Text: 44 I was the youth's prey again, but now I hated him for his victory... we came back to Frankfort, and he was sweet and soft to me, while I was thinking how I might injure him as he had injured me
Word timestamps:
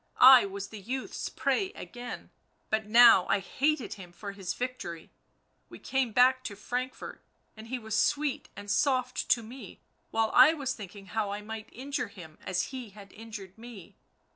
44 0.15 0.27
I 0.29 0.45
was 0.47 0.67
the 0.69 0.79
youth's 0.79 1.29
prey 1.29 1.71
again, 1.73 2.31
but 2.71 2.87
now 2.87 3.27
I 3.27 3.37
hated 3.37 3.93
him 3.93 4.11
for 4.11 4.31
his 4.31 4.55
victory... 4.55 5.11
we 5.69 5.77
came 5.77 6.11
back 6.11 6.43
to 6.45 6.55
Frankfort, 6.55 7.23
and 7.55 7.67
he 7.67 7.77
was 7.77 7.95
sweet 7.95 8.49
and 8.55 8.71
soft 8.71 9.29
to 9.29 9.43
me, 9.43 9.79
while 10.09 10.31
I 10.33 10.53
was 10.55 10.73
thinking 10.73 11.05
how 11.05 11.29
I 11.29 11.43
might 11.43 11.69
injure 11.71 12.07
him 12.07 12.39
as 12.43 12.71
he 12.71 12.89
had 12.89 13.13
injured 13.13 13.59
me 13.59 13.95